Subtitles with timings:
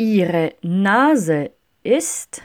[0.00, 1.50] Ihre Nase
[1.82, 2.40] ist